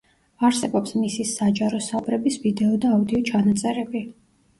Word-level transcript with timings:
არსებობს 0.47 0.93
მისი 1.01 1.25
საჯარო 1.31 1.81
საუბრების 1.87 2.39
ვიდეო 2.45 2.79
და 2.87 2.95
აუდიო 2.95 3.21
ჩანაწერები. 3.29 4.03